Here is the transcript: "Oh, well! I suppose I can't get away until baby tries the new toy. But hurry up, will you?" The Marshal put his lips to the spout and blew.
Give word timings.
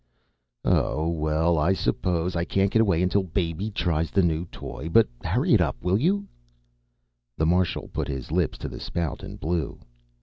"Oh, 0.65 1.09
well! 1.09 1.59
I 1.59 1.73
suppose 1.73 2.35
I 2.35 2.43
can't 2.43 2.71
get 2.71 2.81
away 2.81 3.03
until 3.03 3.21
baby 3.21 3.69
tries 3.69 4.09
the 4.09 4.23
new 4.23 4.45
toy. 4.45 4.89
But 4.89 5.07
hurry 5.23 5.55
up, 5.59 5.75
will 5.83 5.99
you?" 5.99 6.27
The 7.37 7.45
Marshal 7.45 7.87
put 7.89 8.07
his 8.07 8.31
lips 8.31 8.57
to 8.65 8.67
the 8.67 8.79
spout 8.79 9.21
and 9.21 9.39
blew. 9.39 9.77